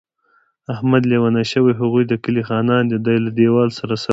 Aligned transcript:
احمد 0.73 1.03
لېونی 1.11 1.43
شوی، 1.51 1.73
هغوی 1.81 2.03
د 2.07 2.13
کلي 2.23 2.43
خانان 2.49 2.83
دي. 2.91 2.97
دی 3.05 3.15
له 3.25 3.29
دېوال 3.39 3.69
سره 3.79 3.95
سر 4.03 4.07
وهي. 4.07 4.09